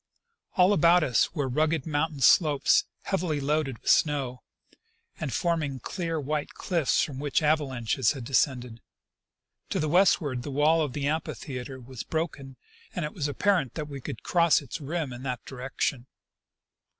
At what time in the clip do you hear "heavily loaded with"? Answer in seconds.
3.03-3.91